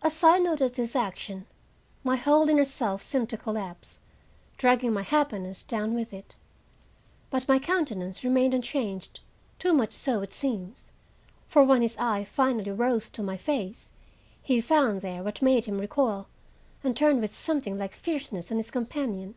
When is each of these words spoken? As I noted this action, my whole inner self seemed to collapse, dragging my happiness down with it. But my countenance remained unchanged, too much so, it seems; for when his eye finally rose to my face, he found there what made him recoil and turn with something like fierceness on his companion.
As 0.00 0.24
I 0.24 0.38
noted 0.38 0.76
this 0.76 0.96
action, 0.96 1.44
my 2.02 2.16
whole 2.16 2.48
inner 2.48 2.64
self 2.64 3.02
seemed 3.02 3.28
to 3.28 3.36
collapse, 3.36 3.98
dragging 4.56 4.94
my 4.94 5.02
happiness 5.02 5.60
down 5.60 5.92
with 5.92 6.14
it. 6.14 6.36
But 7.28 7.46
my 7.46 7.58
countenance 7.58 8.24
remained 8.24 8.54
unchanged, 8.54 9.20
too 9.58 9.74
much 9.74 9.92
so, 9.92 10.22
it 10.22 10.32
seems; 10.32 10.90
for 11.48 11.64
when 11.64 11.82
his 11.82 11.98
eye 11.98 12.24
finally 12.24 12.70
rose 12.72 13.10
to 13.10 13.22
my 13.22 13.36
face, 13.36 13.92
he 14.40 14.62
found 14.62 15.02
there 15.02 15.22
what 15.22 15.42
made 15.42 15.66
him 15.66 15.78
recoil 15.82 16.28
and 16.82 16.96
turn 16.96 17.20
with 17.20 17.34
something 17.34 17.76
like 17.76 17.94
fierceness 17.94 18.50
on 18.50 18.56
his 18.56 18.70
companion. 18.70 19.34